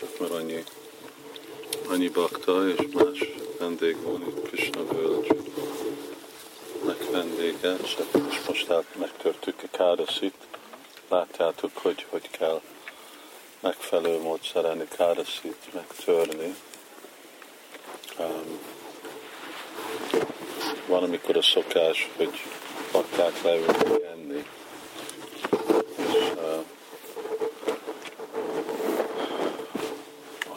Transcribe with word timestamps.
csak 0.00 0.18
mert 0.18 0.32
annyi, 0.32 0.64
annyi 1.88 2.08
bakta 2.08 2.68
és 2.68 2.86
más 2.92 3.28
vendég 3.58 4.02
van 4.02 4.22
itt 4.28 4.48
Krishna 4.48 4.84
völgynek 4.84 5.30
vendége, 7.10 7.76
és 8.30 8.40
most 8.48 8.70
át 8.70 8.84
megtörtük 8.98 9.54
a 9.62 9.76
káraszit. 9.76 10.34
Látjátok, 11.08 11.70
hogy 11.74 12.06
hogy 12.08 12.30
kell 12.30 12.60
megfelelő 13.60 14.20
módszeren 14.20 14.88
káraszit 14.96 15.72
megtörni. 15.72 16.54
Um, 18.18 18.58
van, 20.86 21.02
amikor 21.02 21.36
a 21.36 21.42
szokás, 21.42 22.10
hogy 22.16 22.42
bakták 22.92 23.42
leülni 23.42 24.04
enni. 24.12 24.44
És, 25.96 26.32
uh, 26.36 26.64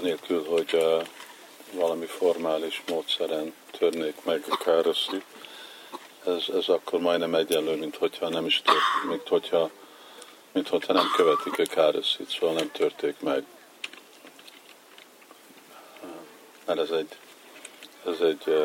anélkül, 0.03 0.45
hogy 0.45 0.72
uh, 0.72 0.72
valami 1.71 2.05
formális 2.05 2.83
módszeren 2.87 3.53
törnék 3.71 4.15
meg 4.23 4.43
a 4.49 4.57
káraszit, 4.57 5.25
ez, 6.25 6.55
ez 6.55 6.67
akkor 6.67 6.99
majdnem 6.99 7.35
egyenlő, 7.35 7.75
mint 7.75 7.95
hogyha 7.95 8.29
nem 8.29 8.45
is 8.45 8.61
tört, 8.61 9.09
mint 9.09 9.27
hogyha, 9.27 9.69
mint 10.51 10.67
hogyha 10.67 10.93
nem 10.93 11.11
követik 11.15 11.59
a 11.59 11.73
káraszit, 11.73 12.29
szóval 12.29 12.55
nem 12.55 12.71
törték 12.71 13.19
meg. 13.19 13.43
Mert 16.65 16.79
ez 16.79 16.89
egy, 16.89 17.17
ez 18.05 18.19
egy 18.19 18.55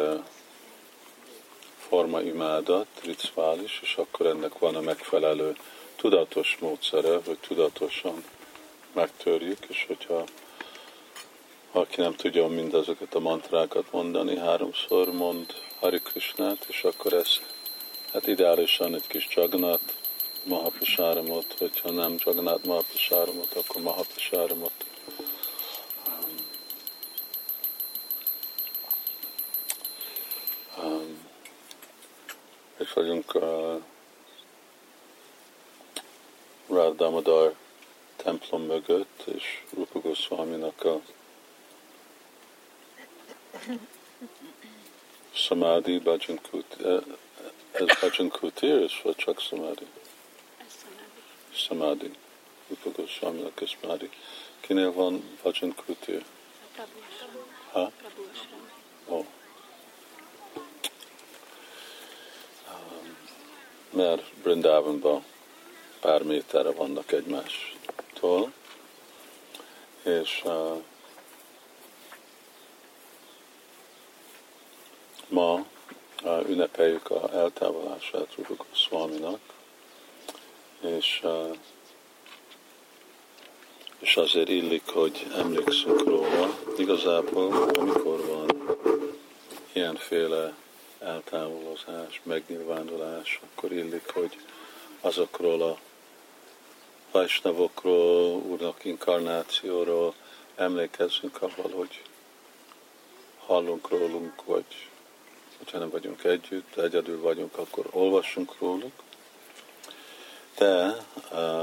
forma 1.88 2.20
imádat, 2.20 2.86
rituális, 3.04 3.80
és 3.82 3.96
akkor 3.96 4.26
ennek 4.26 4.58
van 4.58 4.74
a 4.74 4.80
megfelelő 4.80 5.56
tudatos 5.96 6.56
módszere, 6.60 7.18
hogy 7.26 7.38
tudatosan 7.38 8.24
megtörjük, 8.92 9.64
és 9.68 9.84
hogyha 9.86 10.24
aki 11.72 12.00
nem 12.00 12.14
tudja 12.14 12.46
mindazokat 12.46 13.14
a 13.14 13.20
mantrákat 13.20 13.92
mondani, 13.92 14.36
háromszor 14.36 15.12
mond 15.12 15.54
Hari 15.80 16.00
Krishnát, 16.00 16.66
és 16.68 16.84
akkor 16.84 17.12
ez 17.12 17.28
hát 18.12 18.26
ideálisan 18.26 18.94
egy 18.94 19.06
kis 19.06 19.28
Jagnat 19.34 19.96
Mahaprasáramot, 20.44 21.54
hogyha 21.58 21.90
nem 21.90 22.16
Jagnat 22.24 22.64
Mahaprasáramot, 22.64 23.54
akkor 23.54 23.82
Mahaprasáramot. 23.82 24.72
Um, 26.06 26.34
um, 30.84 31.28
és 32.78 32.92
vagyunk 32.92 33.34
a 33.34 33.80
Radhamadar 36.68 37.54
templom 38.16 38.62
mögött, 38.62 39.22
és 39.34 39.62
Rupa 39.74 40.00
Goswami-nak 40.00 40.84
a 40.84 41.00
Samadhi 45.32 45.98
Bhajan 45.98 46.40
Kutir. 46.50 47.02
Ez 47.72 47.86
Bhajan 48.00 48.28
Kutir, 48.28 48.90
vagy 49.02 49.16
csak 49.16 49.40
Samadhi? 49.40 49.86
Samadhi. 51.50 52.10
Rupa 52.68 52.90
Goswami-nak 52.90 53.60
a 53.60 53.66
Samadhi. 53.66 54.10
Kinél 54.60 54.92
van 54.92 55.38
Bhajan 55.42 55.74
Kutir? 55.74 56.24
Ha? 57.72 57.92
Oh. 59.06 59.26
mert 63.98 64.22
Brindavanban 64.42 65.24
pár 66.00 66.22
méterre 66.22 66.70
vannak 66.70 67.12
egymástól, 67.12 68.52
és 70.02 70.42
uh, 70.44 70.82
ma 75.28 75.64
ünnepeljük 76.48 77.10
a 77.10 77.32
eltávolását 77.32 78.34
Rupa 78.36 78.64
Swaminak, 78.72 79.40
és, 80.80 81.22
és 83.98 84.16
azért 84.16 84.48
illik, 84.48 84.88
hogy 84.88 85.26
emlékszünk 85.36 86.04
róla. 86.04 86.58
Igazából, 86.76 87.70
amikor 87.78 88.26
van 88.26 88.78
ilyenféle 89.72 90.54
eltávolozás, 90.98 92.20
megnyilvánulás, 92.22 93.40
akkor 93.44 93.72
illik, 93.72 94.10
hogy 94.12 94.38
azokról 95.00 95.62
a 95.62 95.78
Vajsnavokról, 97.10 98.34
Úrnak 98.34 98.84
inkarnációról 98.84 100.14
emlékezzünk 100.54 101.42
avval, 101.42 101.70
hogy 101.70 102.02
hallunk 103.46 103.88
rólunk, 103.88 104.44
vagy 104.44 104.88
hogyha 105.58 105.78
nem 105.78 105.90
vagyunk 105.90 106.24
együtt, 106.24 106.76
egyedül 106.76 107.20
vagyunk, 107.20 107.58
akkor 107.58 107.86
olvassunk 107.90 108.58
róluk. 108.58 108.92
De 110.58 110.96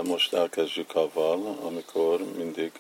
most 0.04 0.34
elkezdjük 0.34 0.96
avval, 0.96 1.58
amikor 1.62 2.20
mindig 2.36 2.72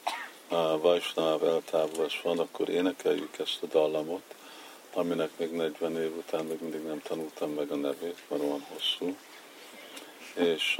a 0.47 0.79
Vajsnáv 0.79 1.43
eltávolás 1.43 2.21
van, 2.21 2.39
akkor 2.39 2.69
énekeljük 2.69 3.37
ezt 3.39 3.59
a 3.61 3.65
dallamot, 3.65 4.35
aminek 4.93 5.29
még 5.37 5.51
40 5.51 5.97
év 6.01 6.17
után 6.17 6.45
még 6.45 6.61
mindig 6.61 6.83
nem 6.83 7.01
tanultam 7.01 7.51
meg 7.51 7.71
a 7.71 7.75
nevét, 7.75 8.19
mert 8.27 8.41
olyan 8.41 8.65
hosszú. 8.73 9.15
És 10.33 10.77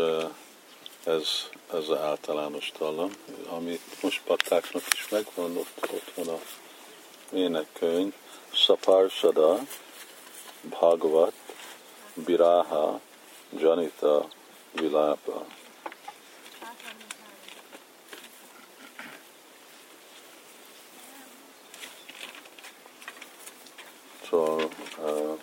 ez, 1.04 1.28
ez 1.70 1.90
az 1.90 1.98
általános 1.98 2.72
dallam, 2.78 3.12
ami 3.50 3.80
most 4.02 4.22
pattáknak 4.26 4.84
is 4.94 5.10
megvan, 5.10 5.58
ott, 5.58 5.90
ott 5.92 6.12
van 6.16 6.28
a 6.28 6.40
énekkönyv, 7.36 8.14
Sada, 9.10 9.60
Bhagavat, 10.70 11.34
Biraha, 12.14 13.00
Janita, 13.50 14.28
Vilapa. 14.72 15.46
Szóval 24.30 24.70
uh, 24.98 25.40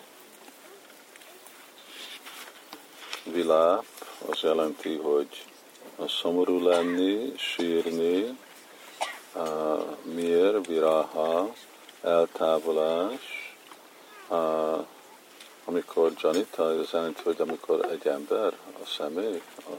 viláp 3.24 3.84
az 4.28 4.40
jelenti, 4.40 4.96
hogy 4.96 5.44
szomorú 6.08 6.66
lenni, 6.68 7.32
sírni, 7.36 8.38
uh, 9.34 9.96
miért, 10.02 10.66
viraha, 10.66 11.52
eltávolás, 12.02 13.54
uh, 14.28 14.86
amikor 15.64 16.12
Janita, 16.16 16.64
az 16.64 16.88
jelenti, 16.92 17.22
hogy 17.22 17.40
amikor 17.40 17.88
egy 17.90 18.06
ember, 18.06 18.56
a 18.82 18.86
személy, 18.86 19.42
a, 19.56 19.72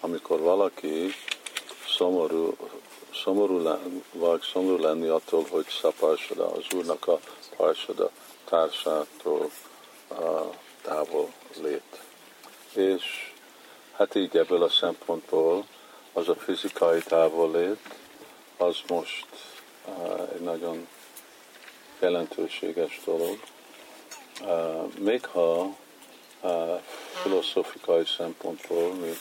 amikor 0.00 0.40
valaki 0.40 1.14
szomorú, 1.88 2.56
szomorú, 3.14 3.78
vagy 4.12 4.40
szomorú 4.40 4.82
lenni 4.82 5.06
attól, 5.06 5.44
hogy 5.50 5.66
szaparsada, 5.80 6.52
az 6.52 6.64
úrnak 6.74 7.06
a 7.06 7.20
parsada, 7.56 8.10
társától 8.44 9.50
távol 10.82 11.32
lét. 11.62 12.00
És 12.72 13.32
hát 13.92 14.14
így 14.14 14.36
ebből 14.36 14.62
a 14.62 14.68
szempontból 14.68 15.66
az 16.12 16.28
a 16.28 16.34
fizikai 16.34 17.00
távollét, 17.00 17.94
az 18.56 18.76
most 18.88 19.26
uh, 19.84 20.30
egy 20.34 20.40
nagyon 20.40 20.88
jelentőséges 21.98 23.00
dolog. 23.04 23.38
Uh, 24.40 24.92
még 24.98 25.26
ha 25.26 25.76
uh, 26.40 26.80
filozofikai 27.22 28.04
szempontból 28.04 28.94
mi 28.94 29.12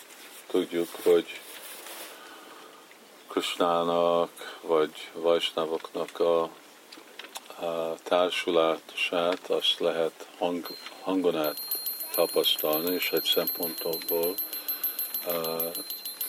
tudjuk, 0.48 0.88
hogy 1.04 1.42
Krishnának 3.28 4.60
vagy 4.62 5.12
Vajsnavoknak 5.14 6.20
a 6.20 6.50
a 7.60 7.96
társulását 8.04 9.50
azt 9.50 9.80
lehet 9.80 10.28
hang, 10.38 10.68
hangon 11.02 11.38
át 11.38 11.62
tapasztalni, 12.12 12.94
és 12.94 13.12
egy 13.12 13.24
szempontból 13.24 14.34
uh, 15.28 15.74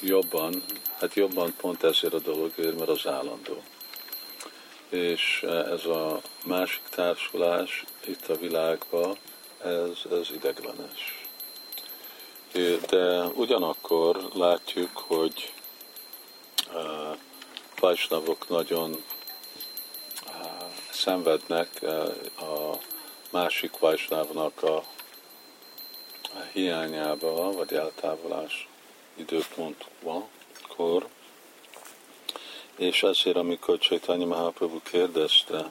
jobban, 0.01 0.65
hát 0.99 1.15
jobban 1.15 1.55
pont 1.57 1.83
ezért 1.83 2.15
a 2.15 2.19
dologért, 2.19 2.79
mert 2.79 2.91
az 2.91 3.07
állandó. 3.07 3.63
És 4.89 5.43
ez 5.43 5.85
a 5.85 6.21
másik 6.47 6.83
társulás 6.91 7.85
itt 8.07 8.29
a 8.29 8.37
világban, 8.37 9.17
ez, 9.65 10.13
ez 10.13 10.31
ideglenes. 10.35 11.25
De 12.89 13.25
ugyanakkor 13.25 14.29
látjuk, 14.35 14.91
hogy 14.95 15.53
uh, 16.73 17.17
Vajsnavok 17.81 18.49
nagyon 18.49 19.05
szenvednek 20.91 21.83
eh, 21.83 22.07
a 22.49 22.79
másik 23.31 23.79
vajsnávnak 23.79 24.63
a 24.63 24.83
hiányába, 26.53 27.53
vagy 27.53 27.73
eltávolás 27.73 28.69
időpontban, 29.15 30.29
kor, 30.77 31.09
És 32.77 33.03
ezért, 33.03 33.37
amikor 33.37 33.79
Chaitanya 33.79 34.27
Mahaprabhu 34.27 34.81
kérdezte 34.83 35.59
uh, 35.59 35.71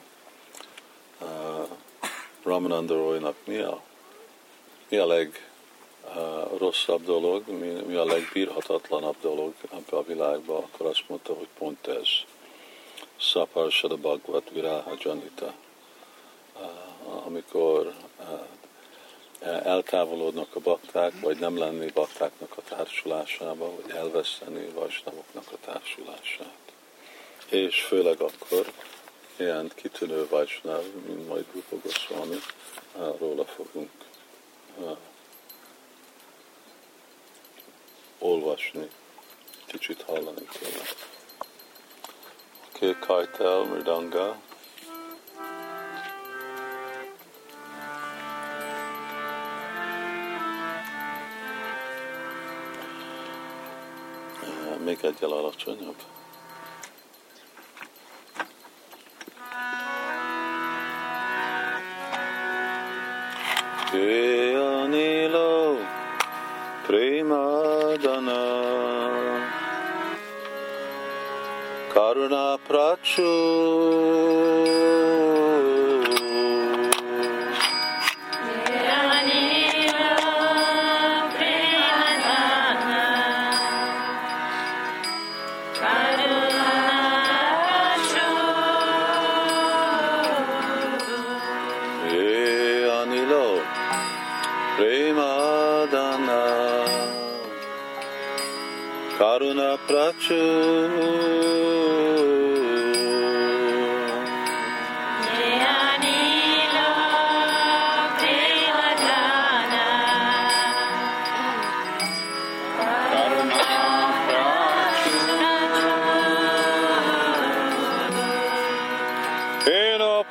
Ramananda 2.46 2.94
Roynak, 2.94 3.36
mi 3.44 3.58
a, 3.58 3.82
mi 4.88 4.96
a 4.96 5.06
legrosszabb 5.06 7.00
uh, 7.00 7.06
dolog, 7.06 7.48
mi, 7.48 7.68
mi 7.86 7.94
a 7.94 8.04
legbírhatatlanabb 8.04 9.16
dolog 9.20 9.54
ebbe 9.72 9.96
a 9.96 10.04
világban, 10.04 10.62
akkor 10.62 10.86
azt 10.86 11.04
mondta, 11.08 11.32
hogy 11.32 11.48
pont 11.58 11.86
ez. 11.86 12.08
Saparsada 13.16 13.96
Bhagavad 13.96 14.42
Viraha 14.52 14.94
Janita. 14.98 15.54
Uh, 16.54 17.26
amikor 17.26 17.94
uh, 18.18 18.40
eltávolodnak 19.66 20.54
a 20.54 20.60
bakták, 20.60 21.12
vagy 21.20 21.38
nem 21.38 21.58
lenni 21.58 21.90
baktáknak 21.94 22.52
a 22.56 22.62
társulásába, 22.62 23.70
vagy 23.70 23.96
elveszteni 23.96 24.68
vasnavoknak 24.74 25.44
a 25.52 25.56
társulását. 25.64 26.58
És 27.48 27.82
főleg 27.82 28.20
akkor 28.20 28.72
ilyen 29.36 29.70
kitűnő 29.74 30.26
vajsnáv, 30.28 30.82
mint 31.06 31.28
majd 31.28 31.44
Rupa 31.52 31.76
Goswami, 31.82 32.36
róla 33.18 33.44
fogunk 33.44 33.90
olvasni, 38.18 38.88
kicsit 39.66 40.02
hallani 40.02 40.42
tőle. 40.58 40.84
Oké, 42.68 42.96
Kajtel, 43.00 43.64
Mridanga, 43.64 44.36
még 54.84 54.98
egyel 55.02 55.30
alacsonyabb. 55.30 55.96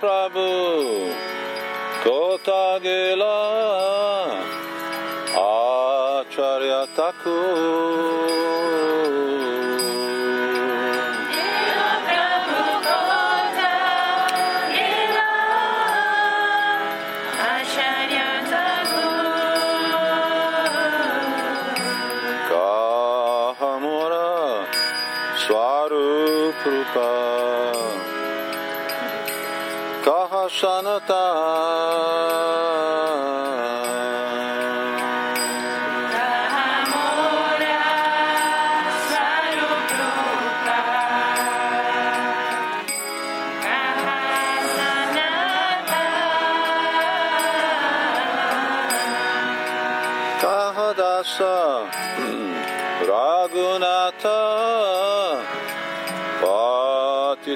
Prabhu, 0.01 1.13
Kota 2.03 2.79
Gela 2.83 3.44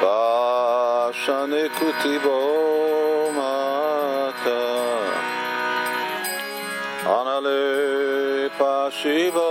Vashane 0.00 1.62
kutibo 1.76 2.38
mata. 3.36 4.60
Anale 7.16 8.48
pashibo 8.58 9.50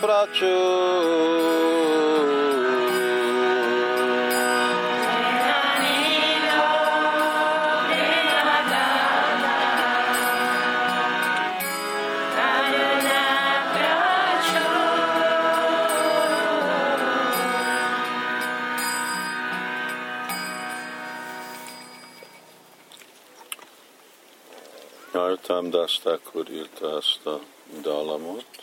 Prachu 0.00 1.54
Artam 25.12 25.70
Dastakor 25.70 26.50
írta 26.50 26.96
ezt 26.96 27.26
a 27.26 27.40
dallamot. 27.82 28.44
Hol 28.44 28.53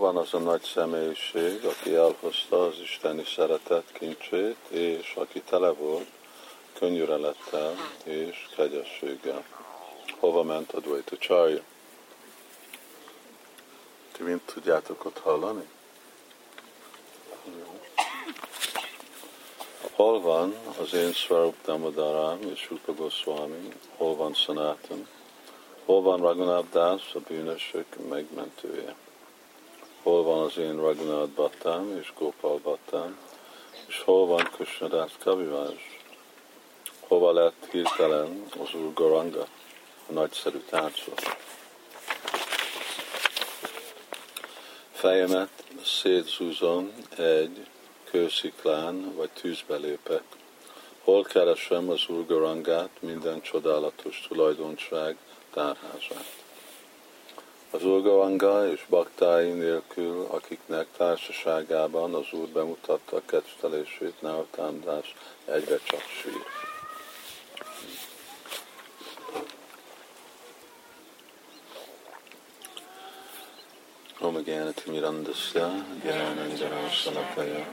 van 0.00 0.16
az 0.16 0.34
a 0.34 0.38
nagy 0.38 0.62
személyiség, 0.62 1.64
aki 1.64 1.94
elhozta 1.94 2.64
az 2.64 2.74
isteni 2.82 3.24
szeretet 3.24 3.92
kincsét, 3.92 4.56
és 4.68 5.14
aki 5.14 5.40
tele 5.40 5.70
volt 5.70 6.06
könnyűrelettel 6.78 7.74
és 8.04 8.48
kegyességgel? 8.56 9.44
Hova 10.18 10.42
ment 10.42 10.72
a 10.72 10.80
Dvaita 10.80 11.16
Csarja? 11.16 11.62
Ti 14.12 14.22
mind 14.22 14.40
tudjátok 14.40 15.04
ott 15.04 15.18
hallani? 15.18 15.68
Hol 19.92 20.20
van 20.20 20.54
az 20.80 20.94
én 20.94 21.12
Svarup 21.12 21.54
Damadaram 21.64 22.38
és 22.54 22.68
Rupa 22.70 22.92
Goswami? 22.92 23.72
Hol 23.96 24.16
van 24.16 24.34
Sanatan? 24.34 25.08
Hol 25.84 26.02
van 26.02 26.20
Raghunath 26.20 26.70
Das, 26.70 27.14
a 27.14 27.18
bűnösök 27.18 28.08
megmentője? 28.08 28.94
Hol 30.02 30.22
van 30.22 30.44
az 30.44 30.56
én 30.58 30.76
Raghunath 30.76 31.30
Bhattam 31.30 31.96
és 32.00 32.12
Gopal 32.18 32.58
Bhattam? 32.58 33.16
És 33.86 34.00
hol 34.00 34.26
van 34.26 34.44
Krishnadas 34.52 35.12
Kavivaj? 35.18 35.80
Hova 37.00 37.32
lett 37.32 37.68
hirtelen 37.70 38.44
az 38.62 38.74
Úr 38.74 38.92
Goranga, 38.92 39.46
a 40.06 40.12
nagyszerű 40.12 40.58
táncos? 40.58 41.22
Fejemet 44.92 45.64
szétzúzom 45.84 46.92
egy 47.16 47.66
kősziklán 48.04 49.14
vagy 49.14 49.30
tűzbe 49.30 49.76
lépek. 49.76 50.22
Hol 51.04 51.22
keresem 51.22 51.90
az 51.90 52.08
Úr 52.08 52.26
Gorangát, 52.26 52.90
minden 53.00 53.40
csodálatos 53.40 54.26
tulajdonság 54.28 55.16
tárházát. 55.50 56.40
Az 57.72 57.84
Úr 57.84 58.02
Goranga 58.02 58.70
és 58.72 58.84
baktái 58.88 59.50
nélkül, 59.50 60.26
akiknek 60.30 60.86
társaságában 60.96 62.14
az 62.14 62.32
Úr 62.32 62.48
bemutatta 62.48 63.16
a 63.16 63.22
kedvtelését, 63.26 64.14
támadás 64.50 65.14
egyre 65.44 65.78
csak 65.84 66.00
sír. 66.00 66.32
Om 74.20 74.42
Gyanatimirandasya 74.42 75.70
Gyanananjanashanakaya 76.02 77.66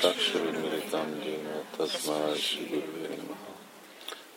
Takshurmiritam 0.00 1.22
Jena 1.24 1.62
Tasma 1.76 2.34
Shri 2.34 2.64
Gurve 2.64 3.16
Namaha 3.16 3.57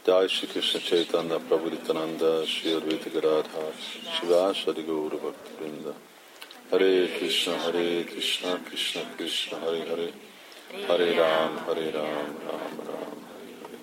Jai 0.04 0.28
Shri 0.28 0.48
Krishna 0.48 0.80
Chaitanya 0.80 1.40
Prabhu 1.40 1.70
Nityananda 1.70 2.46
Shri 2.46 2.72
Advaita 2.72 3.10
Gadadha 3.12 3.72
Shiva 4.20 4.54
Shri 4.54 4.84
Gaura 4.84 5.18
Bhakti 5.22 5.52
Vrinda. 5.60 5.94
Hare 6.72 7.08
Krishna 7.18 7.58
Hare 7.58 8.04
Krishna 8.06 8.60
Krishna 8.66 9.02
Krishna 9.16 9.60
Hare 9.60 9.86
Hare. 9.86 10.12
Hare 10.88 11.20
Ram 11.20 11.58
Hare 11.66 11.92
Ram 11.92 12.36
Ram 12.48 12.78
Ram 12.88 13.26
Hare 13.28 13.78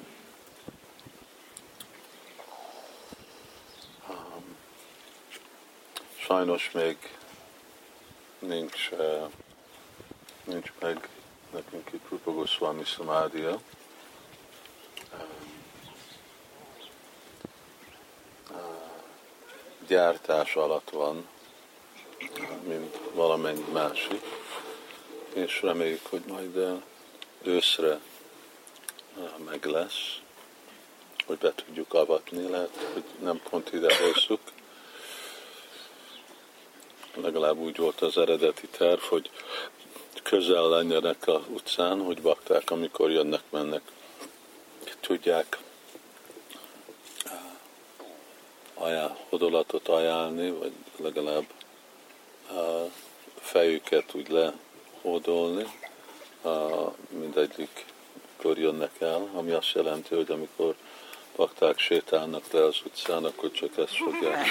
Um, 4.10 4.56
Sajnos 6.26 6.70
még 6.72 6.96
nincs, 8.38 8.90
uh, 8.92 9.30
nincs 10.44 10.72
meg 10.80 11.08
nekünk 11.52 11.90
itt 11.92 12.08
Rupa 12.10 12.30
Goswami 12.30 12.84
Samádia. 12.84 13.50
Um, 13.50 13.60
uh, 18.50 18.56
gyártás 19.88 20.56
alatt 20.56 20.90
van, 20.90 21.28
mint 22.62 22.98
valamennyi 23.12 23.64
másik, 23.72 24.22
és 25.32 25.62
reméljük, 25.62 26.06
hogy 26.06 26.22
majd 26.26 26.82
őszre 27.42 28.00
uh, 29.16 29.38
meg 29.44 29.64
lesz, 29.64 30.16
hogy 31.26 31.38
be 31.38 31.52
tudjuk 31.54 31.94
avatni, 31.94 32.48
lehet, 32.48 32.88
hogy 32.92 33.04
nem 33.20 33.40
pont 33.50 33.72
ide 33.72 33.96
hozzuk, 33.96 34.40
legalább 37.14 37.56
úgy 37.56 37.76
volt 37.76 38.00
az 38.00 38.18
eredeti 38.18 38.66
terv, 38.66 39.00
hogy 39.00 39.30
közel 40.22 40.68
lenjenek 40.68 41.26
a 41.26 41.44
utcán, 41.48 42.02
hogy 42.02 42.22
bakták, 42.22 42.70
amikor 42.70 43.10
jönnek, 43.10 43.42
mennek, 43.50 43.82
tudják 45.00 45.58
ajánl, 48.78 49.16
hodolatot 49.28 49.88
ajánlni, 49.88 50.50
vagy 50.50 50.72
legalább 50.96 51.44
a 52.50 52.90
fejüket 53.40 54.14
úgy 54.14 54.28
lehódolni, 54.28 55.66
mindegyik 57.08 57.84
mikor 58.36 58.58
jönnek 58.58 58.90
el, 58.98 59.28
ami 59.34 59.50
azt 59.50 59.72
jelenti, 59.72 60.14
hogy 60.14 60.30
amikor 60.30 60.74
bakták 61.36 61.78
sétálnak 61.78 62.52
le 62.52 62.64
az 62.64 62.76
utcán, 62.84 63.24
akkor 63.24 63.50
csak 63.50 63.78
ezt 63.78 63.96
fogják 63.96 64.46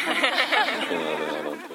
csinálni, 0.88 1.66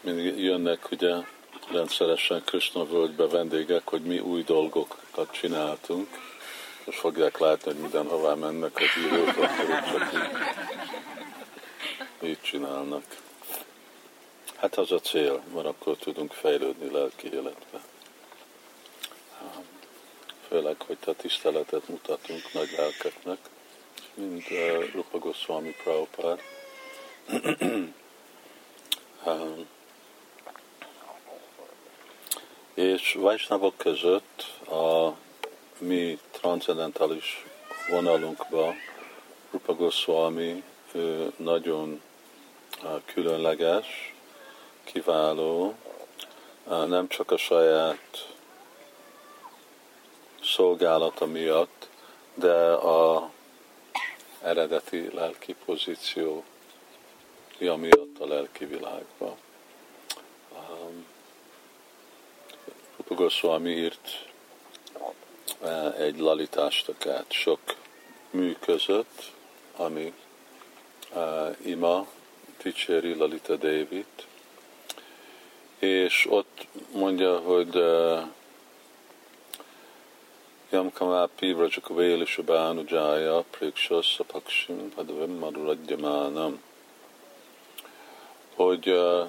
mindig 0.00 0.38
jönnek 0.38 0.90
ugye 0.90 1.14
rendszeresen 1.70 2.42
Krishna 2.44 2.84
völgybe 2.84 3.26
vendégek, 3.26 3.88
hogy 3.88 4.02
mi 4.02 4.18
új 4.18 4.42
dolgokat 4.42 5.30
csináltunk, 5.30 6.08
és 6.84 6.96
fogják 6.96 7.38
látni, 7.38 7.72
hogy 7.72 7.80
mindenhová 7.80 8.34
mennek 8.34 8.76
a 8.76 9.00
hírók, 9.00 9.28
akkor 9.28 9.82
csak 9.90 10.12
így, 12.20 12.28
így 12.28 12.40
csinálnak. 12.40 13.04
Hát 14.56 14.76
az 14.76 14.92
a 14.92 15.00
cél, 15.00 15.42
mert 15.54 15.66
akkor 15.66 15.96
tudunk 15.96 16.32
fejlődni 16.32 16.90
lelki 16.90 17.26
életbe. 17.32 17.80
főleg, 20.48 20.76
hogy 20.86 20.98
a 21.06 21.12
tiszteletet 21.12 21.88
mutatunk 21.88 22.52
nagy 22.52 22.74
lelkeknek, 22.76 23.38
mint 24.14 24.50
uh, 24.50 24.92
Rupa 24.92 25.18
Goswami 25.18 25.74
Prabhupád. 25.82 26.40
um, 29.24 29.66
és 32.74 33.12
Vajsnavok 33.12 33.76
között 33.76 34.42
a 34.66 35.16
mi 35.82 36.18
transzendentális 36.30 37.44
vonalunkba 37.90 38.74
Rupa 39.50 39.74
Goswami 39.74 40.62
ő 40.92 41.32
nagyon 41.36 42.02
különleges, 43.04 44.14
kiváló, 44.84 45.74
nem 46.64 47.08
csak 47.08 47.30
a 47.30 47.36
saját 47.36 48.34
szolgálata 50.42 51.26
miatt, 51.26 51.88
de 52.34 52.72
a 52.72 53.30
eredeti 54.42 55.10
lelki 55.14 55.54
pozíció 55.64 56.44
miatt 57.58 58.18
a 58.18 58.26
lelki 58.26 58.64
világban. 58.64 59.36
Rupa 62.96 63.14
Goswami 63.14 63.70
írt 63.70 64.31
egy 65.98 66.18
lalitástakát 66.18 67.32
sok 67.32 67.60
mű 68.30 68.52
között, 68.60 69.32
ami 69.76 70.12
uh, 71.14 71.56
ima 71.62 72.06
dicséri 72.62 73.14
Lalita 73.14 73.56
David, 73.56 74.06
és 75.78 76.26
ott 76.30 76.66
mondja, 76.92 77.38
hogy 77.38 77.76
uh, 77.76 78.20
Yam 80.70 80.92
Kamapi 80.92 81.52
Vrajakaveli 81.52 82.24
Shabánujaya 82.24 83.44
Prikshasa 83.50 84.24
Pakshim 84.24 84.92
Padavim 84.94 85.38
Maduradjamanam 85.38 86.60
hogy 88.54 88.88
uh, 88.88 89.28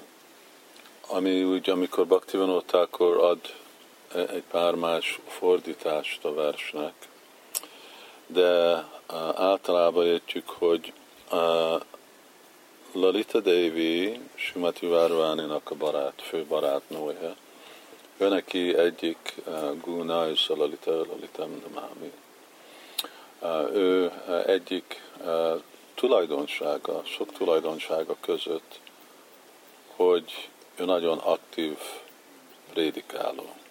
ami 1.08 1.44
úgy, 1.44 1.70
amikor 1.70 2.06
Bhaktivinoda 2.06 2.80
akkor 2.80 3.16
ad 3.16 3.38
egy 4.14 4.44
pár 4.50 4.74
más 4.74 5.20
fordítást 5.26 6.24
a 6.24 6.34
versnek, 6.34 6.92
de 8.26 8.84
általában 9.36 10.06
értjük, 10.06 10.48
hogy 10.48 10.92
Lalita 12.92 13.40
Devi 13.40 14.20
Simati 14.34 14.86
Várváninak 14.86 15.70
a 15.70 15.74
barát, 15.74 16.22
fő 16.22 16.44
barátnője. 16.44 17.36
Ő 18.16 18.28
neki 18.28 18.76
egyik 18.76 19.34
uh, 19.46 19.80
guna, 19.80 20.30
és 20.30 20.48
a 20.48 20.56
Lalita, 20.56 20.90
Lalita. 20.90 21.48
Uh, 23.40 23.74
ő 23.74 24.12
egyik 24.46 25.02
uh, 25.24 25.62
tulajdonsága, 25.94 27.02
sok 27.04 27.32
tulajdonsága 27.32 28.16
között, 28.20 28.80
hogy 29.96 30.48
ő 30.76 30.84
nagyon 30.84 31.18
aktív 31.18 31.78
prédikáló. 32.72 33.63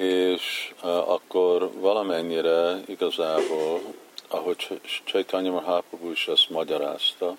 És 0.00 0.74
akkor 0.82 1.72
valamennyire 1.72 2.80
igazából 2.86 3.80
ahogy 4.28 4.80
Chaitanya 5.04 5.50
Mahaprabhu 5.50 6.10
is 6.10 6.28
ezt 6.28 6.50
magyarázta, 6.50 7.36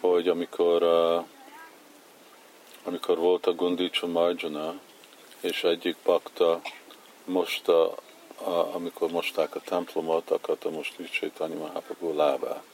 hogy 0.00 0.28
amikor, 0.28 0.82
amikor 2.84 3.18
volt 3.18 3.46
a 3.46 3.52
Gundicsa 3.52 4.06
Marjana, 4.06 4.74
és 5.40 5.64
egyik 5.64 5.96
pakta 6.02 6.60
mosta, 7.24 7.94
amikor 8.72 9.10
mosták 9.10 9.54
a 9.54 9.60
templomot, 9.60 10.30
akarta 10.30 10.70
most 10.70 10.94
Chaitanya 11.10 11.56
Mahaprabhu 11.56 12.16
lábát. 12.16 12.64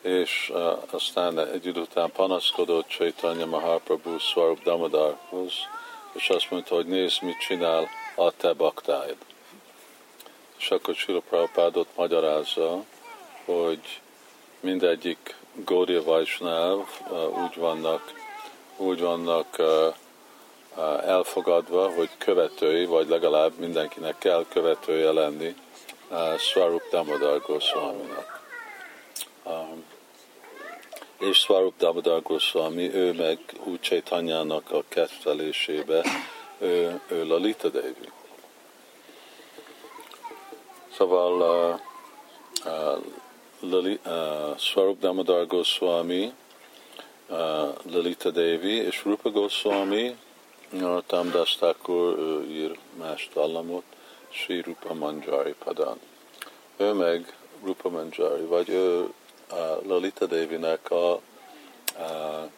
És 0.00 0.52
aztán 0.90 1.38
egy 1.38 1.66
idő 1.66 1.80
után 1.80 2.12
panaszkodott 2.12 2.88
Chaitanya 2.88 3.46
Mahaprabhu 3.46 4.18
Swarup 4.18 4.62
Damodarhoz, 4.62 5.52
és 6.14 6.28
azt 6.28 6.50
mondta, 6.50 6.74
hogy 6.74 6.86
nézd, 6.86 7.22
mit 7.22 7.38
csinál 7.38 7.88
a 8.16 8.30
te 8.30 8.52
baktáid 8.52 9.16
és 10.64 10.70
akkor 10.70 10.94
Sila 10.94 11.20
Prabhupádot 11.28 11.88
magyarázza, 11.96 12.84
hogy 13.44 14.00
mindegyik 14.60 15.36
Gaudiya 15.52 16.02
Vajsnáv 16.02 16.78
uh, 17.10 17.42
úgy 17.42 17.56
vannak, 17.56 18.12
úgy 18.76 19.00
vannak 19.00 19.46
uh, 19.58 19.94
uh, 20.76 21.08
elfogadva, 21.08 21.94
hogy 21.94 22.08
követői, 22.18 22.84
vagy 22.84 23.08
legalább 23.08 23.58
mindenkinek 23.58 24.18
kell 24.18 24.44
követője 24.48 25.12
lenni 25.12 25.54
Swarup 26.38 26.82
Damodar 26.90 27.40
Goswami-nak. 27.40 28.42
Um, 29.44 29.84
és 31.18 31.38
Swarup 31.38 31.76
Damodar 31.78 32.22
Goswami, 32.22 32.94
ő 32.94 33.12
meg 33.12 33.38
úgy 33.64 33.80
Chaitanyának 33.80 34.70
a 34.70 34.84
kettelésébe, 34.88 36.04
ő, 36.58 37.00
ő 37.08 37.26
Lalita 37.26 37.68
Devi. 37.68 38.08
Szóval 40.96 41.32
uh, 41.40 41.80
uh, 42.72 43.04
Lali, 43.60 43.98
uh, 44.06 44.58
Swarup 44.58 44.98
Damodar 45.00 45.46
Goswami, 45.46 46.32
uh, 47.28 47.36
Lalita 47.90 48.30
Devi 48.30 48.74
és 48.74 49.04
Rupa 49.04 49.30
Goswami, 49.30 50.16
uh, 50.72 51.02
Tamdas 51.06 51.58
uh, 51.86 52.50
ír 52.50 52.78
más 52.98 53.28
dallamot, 53.34 53.84
Sri 54.30 54.60
Rupa 54.60 54.94
Manjari 54.94 55.54
Padan. 55.64 55.98
Ő 56.76 56.92
meg 56.92 57.36
Rupa 57.64 57.88
Manjari, 57.88 58.44
vagy 58.44 58.68
ő 58.68 59.08
Lalita 59.86 60.26
Devinek 60.26 60.90
a 60.90 61.20
uh, 61.98 62.50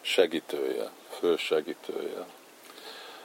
segítője, 0.00 0.90
fő 1.18 1.36
segítője. 1.36 2.26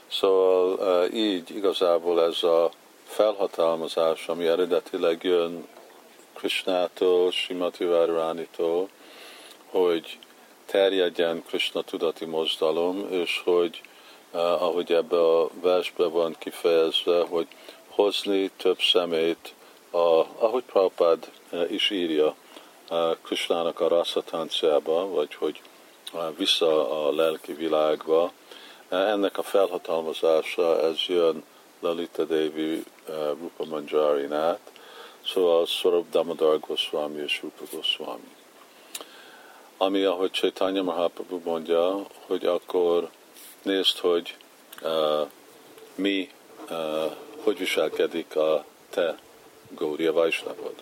Szóval 0.08 0.74
uh, 0.74 1.16
így 1.16 1.56
igazából 1.56 2.24
ez 2.24 2.44
a 2.44 2.72
felhatalmazás, 3.04 4.28
ami 4.28 4.48
eredetileg 4.48 5.24
jön 5.24 5.68
Krishnától, 6.34 7.32
Simati 7.32 7.86
Várvánitól, 7.86 8.90
hogy 9.66 10.20
terjedjen 10.66 11.44
Krishna 11.48 11.82
tudati 11.82 12.26
mozdalom, 12.26 13.08
és 13.10 13.42
hogy 13.44 13.82
uh, 14.32 14.40
ahogy 14.40 14.92
ebbe 14.92 15.18
a 15.18 15.50
versbe 15.62 16.06
van 16.06 16.36
kifejezve, 16.40 17.26
hogy 17.30 17.48
hozni 17.88 18.52
több 18.58 18.80
szemét, 18.82 19.54
a, 19.92 20.26
ahogy 20.38 20.64
Prabhupád 20.64 21.32
is 21.70 21.90
írja, 21.90 22.36
uh, 22.90 23.18
Krishnának 23.22 23.80
a 23.80 23.88
rasszatánciába, 23.88 25.08
vagy 25.08 25.36
hogy 25.36 25.62
uh, 26.14 26.38
vissza 26.38 27.06
a 27.06 27.16
lelki 27.16 27.54
világba. 27.54 28.32
Ennek 28.90 29.38
a 29.38 29.44
felhatalmazása, 29.44 30.82
ez 30.82 30.98
jön 31.08 31.44
Lalita 31.80 32.24
Devi 32.26 32.84
Rupa 33.40 33.66
Manjari-nát, 33.66 34.60
szóval 35.26 35.66
Swarup 35.66 36.10
Damodar 36.10 36.60
Goswami 36.60 37.22
és 37.22 37.42
Rupa 37.42 37.64
Goswami. 37.72 38.36
Ami, 39.78 40.04
ahogy 40.04 40.32
Chaitanya 40.32 40.84
Mahaprabhu 40.84 41.40
mondja, 41.44 42.06
hogy 42.28 42.46
akkor 42.46 43.10
nézd, 43.62 43.98
hogy 43.98 44.36
uh, 44.82 45.28
mi, 45.96 46.30
uh, 46.70 47.12
hogy 47.44 47.58
viselkedik 47.58 48.36
a 48.36 48.66
te 48.90 49.20
Gaudiya 49.70 50.12
Vaisnavod. 50.12 50.74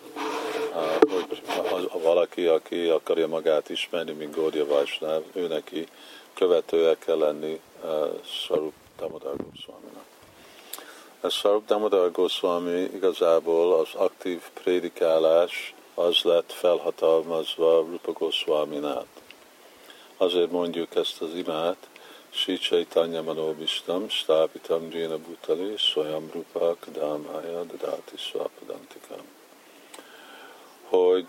Hogy 1.00 1.42
a, 1.46 1.96
a 1.96 1.98
valaki, 1.98 2.46
aki 2.46 2.88
akarja 2.88 3.28
magát 3.28 3.68
ismerni, 3.68 4.12
mint 4.12 4.34
Gaudiya 4.34 4.66
Vaisnav, 4.66 5.22
ő 5.32 5.46
neki 5.46 5.86
követője 6.34 6.96
kell 6.98 7.18
lenni 7.18 7.60
uh, 7.82 8.20
Swarup 8.24 8.72
Damodar 8.98 9.36
Goswami-nak. 9.36 10.04
A 11.22 11.28
Sarup 11.28 11.66
Damodar 11.66 12.10
Goswami 12.10 12.80
igazából 12.80 13.78
az 13.78 13.88
aktív 13.94 14.42
prédikálás 14.62 15.74
az 15.94 16.22
lett 16.22 16.52
felhatalmazva 16.52 17.80
Rupa 17.80 18.12
Goswami-nát. 18.12 19.06
Azért 20.16 20.50
mondjuk 20.50 20.94
ezt 20.94 21.22
az 21.22 21.34
imát, 21.34 21.88
Sri 22.30 22.58
Chaitanya 22.58 23.22
Manobistam, 23.22 24.08
Stápitam 24.08 24.90
Jena 24.92 25.18
Bhutali, 25.18 25.76
Swayam 25.76 26.30
Rupa 26.32 26.76
Kadamaya 26.80 27.64
Dadati 27.64 28.16
Swapadantikam. 28.16 29.39
Hogy 30.90 31.26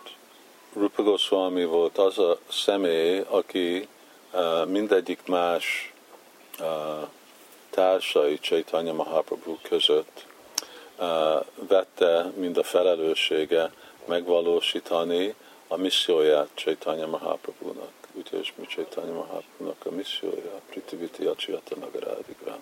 Rupa 0.74 1.04
Goswami 1.04 1.66
volt 1.66 1.98
az 1.98 2.18
a 2.18 2.38
személy, 2.50 3.24
aki 3.30 3.88
uh, 4.34 4.66
mindegyik 4.66 5.20
más 5.26 5.94
társai 7.70 8.40
Chaitanya 8.40 8.94
Mahaprabhu 8.94 9.58
között 9.62 10.26
vette 11.68 12.32
mind 12.36 12.58
a 12.58 12.64
felelőssége 12.64 13.72
megvalósítani 14.06 15.36
a 15.68 15.76
misszióját 15.76 16.50
Chaitanya 16.54 17.08
Mahaprabhu-nak. 17.08 17.92
úgyhogy 18.14 18.54
Micsaitanya 18.56 19.14
Mahaprabhunak 19.14 19.86
a 19.86 19.90
missziója, 19.90 20.62
Pritiviti 20.70 21.26
Acsiyata 21.26 21.76
Nagarádigram, 21.76 22.60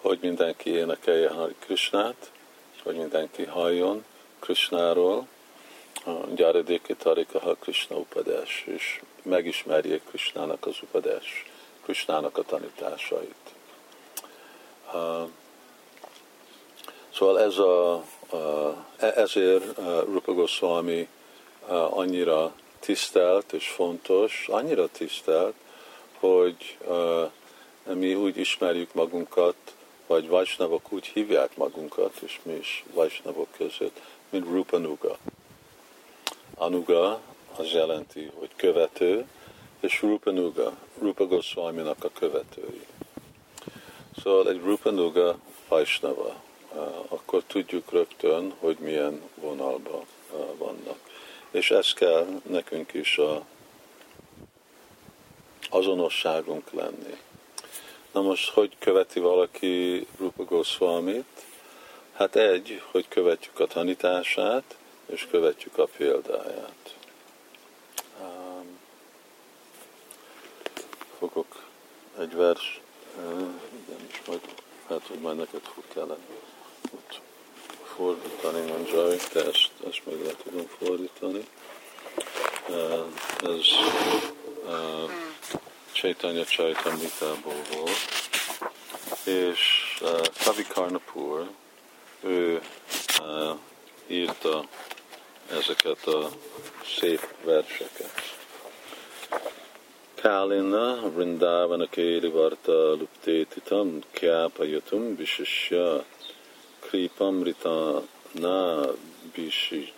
hogy 0.00 0.18
mindenki 0.20 0.70
énekelje 0.70 1.28
Hari 1.28 1.54
Krishnát, 1.58 2.30
hogy 2.82 2.96
mindenki 2.96 3.44
halljon 3.44 4.04
Krishnáról, 4.38 5.26
Gyaradéki 6.34 6.94
Tarika 6.94 7.56
Krishna 7.60 7.96
Upadás, 7.96 8.64
és 8.66 9.00
megismerjék 9.22 10.02
Krishnának 10.04 10.66
az 10.66 10.76
upadás, 10.82 11.46
Krishnának 11.82 12.38
a 12.38 12.42
tanításait. 12.42 13.54
Szóval 17.14 17.40
ez 17.40 17.58
a, 17.58 18.04
e, 18.96 19.06
ezért 19.06 19.78
Rupa 20.04 20.32
Goswami 20.32 21.08
annyira 21.90 22.54
tisztelt 22.78 23.52
és 23.52 23.68
fontos, 23.68 24.46
annyira 24.50 24.88
tisztelt, 24.88 25.54
hogy 26.18 26.78
mi 27.84 28.14
úgy 28.14 28.36
ismerjük 28.36 28.94
magunkat, 28.94 29.56
vagy 30.06 30.28
Vajsnavok 30.28 30.92
úgy 30.92 31.06
hívják 31.06 31.56
magunkat, 31.56 32.16
és 32.20 32.40
mi 32.42 32.52
is 32.52 32.84
Vajsnavok 32.92 33.48
között, 33.56 34.00
mint 34.30 34.46
Rupanuga. 34.46 35.18
Anuga 36.62 37.20
az 37.56 37.66
jelenti, 37.72 38.30
hogy 38.38 38.50
követő, 38.56 39.26
és 39.80 40.02
Rupanuga, 40.02 40.72
Rupa 40.98 41.26
Goswami-nak 41.26 42.04
a 42.04 42.10
követői. 42.12 42.86
Szóval 44.22 44.48
egy 44.48 44.60
Rupanuga 44.60 45.38
Vajsnava, 45.68 46.42
akkor 47.08 47.42
tudjuk 47.46 47.90
rögtön, 47.90 48.54
hogy 48.58 48.76
milyen 48.78 49.22
vonalban 49.34 50.04
vannak. 50.58 50.98
És 51.50 51.70
ez 51.70 51.92
kell 51.92 52.26
nekünk 52.42 52.92
is 52.92 53.18
a 53.18 53.44
azonosságunk 55.70 56.70
lenni. 56.72 57.16
Na 58.12 58.20
most, 58.20 58.50
hogy 58.50 58.76
követi 58.78 59.20
valaki 59.20 60.06
Rupa 60.18 60.44
Goswamit? 60.44 61.44
Hát 62.12 62.36
egy, 62.36 62.82
hogy 62.90 63.08
követjük 63.08 63.60
a 63.60 63.66
tanítását, 63.66 64.76
és 65.12 65.26
követjük 65.30 65.78
a 65.78 65.88
példáját. 65.96 66.96
Fogok 71.18 71.62
egy 72.18 72.34
vers, 72.34 72.80
igen, 73.86 74.06
is 74.10 74.22
majd, 74.26 74.40
hát, 74.88 75.06
hogy 75.06 75.18
majd 75.18 75.36
neked 75.36 75.60
fog 75.74 75.84
kellene 75.94 76.24
ott 76.94 77.20
fordítani, 77.96 78.70
mondja, 78.70 79.08
de 79.08 79.44
ezt, 79.44 79.70
ezt 79.86 80.00
még 80.04 80.24
le 80.24 80.32
tudom 80.42 80.66
fordítani. 80.78 81.46
Ez 83.42 83.66
Chaitanya 85.92 86.44
Chaitamritából 86.44 87.62
volt, 87.74 87.96
és 89.24 89.60
Kavi 90.44 90.66
Karnapur, 90.66 91.50
ő 92.20 92.62
írta 94.06 94.68
ezeket 95.52 96.06
a 96.06 96.30
szép 96.98 97.20
verseket. 97.44 98.10
Kálina 100.14 101.10
Vrindavana 101.10 101.88
Kéli 101.88 102.28
Varta 102.28 102.92
Luptétitam 102.92 103.98
Kjápajatum 104.10 105.16
Visisya 105.16 106.04
Kripamrita 106.80 108.02
Na 108.32 108.80
Bisi 109.32 109.92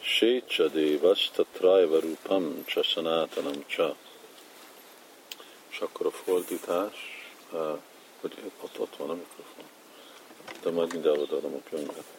Sécsa 0.00 0.68
Dévas 0.68 1.30
Tatrajva 1.34 2.00
Rupam 2.00 2.64
Csasanátanam 2.64 3.64
Csa. 3.66 3.96
És 5.70 5.78
akkor 5.78 6.06
a 6.06 6.10
fordítás, 6.10 7.26
hogy 8.20 8.34
ott, 8.60 8.78
ott 8.78 8.96
van 8.96 9.10
a 9.10 9.14
mikrofon. 9.14 9.64
De 10.62 10.70
majd 10.70 10.92
mind 10.92 11.06
eladom 11.06 11.54
a 11.54 11.68
könyvet. 11.70 12.15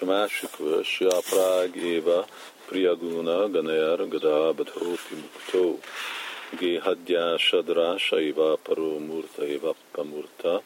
És 0.00 0.06
a 0.06 0.10
másik 0.10 0.56
vers, 0.56 0.98
Prág 1.30 1.76
Éva 1.76 2.24
Priyaguna 2.68 3.48
Ganayar 3.48 4.08
Gada 4.08 4.52
Badhopi 4.52 5.14
Mukto 5.14 5.78
Géhadjá 6.58 7.36
Sadrása 7.38 8.20
Iva 8.20 8.56
Paro 8.56 8.98
Murta 8.98 9.44
Iva 9.44 9.74
Pamurta 9.92 10.62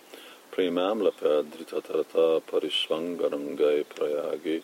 Prémám 0.50 1.02
Lepedritatarata 1.02 2.40
Parisvangaram 2.50 3.56
Gai 3.56 3.84
Prayagi 3.94 4.62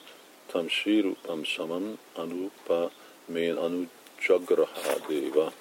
Tam 0.53 0.69
Shirupam 0.69 1.43
Samam 1.45 1.99
Anupa 2.15 2.91
Mén 3.27 3.59
Anu 3.59 3.89
Jagrahadeva 4.23 5.60